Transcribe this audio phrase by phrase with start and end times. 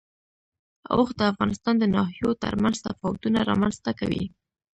[0.93, 4.23] اوښ د افغانستان د ناحیو ترمنځ تفاوتونه رامنځ ته کوي.